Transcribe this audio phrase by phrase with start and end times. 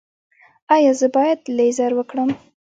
[0.75, 2.29] ایا زه باید لیزر وکړم؟